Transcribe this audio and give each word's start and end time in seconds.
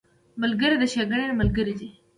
ملګری 0.41 0.75
د 0.79 0.83
ښېګڼې 0.91 1.37
ملګری 1.39 1.73
دی 1.79 1.89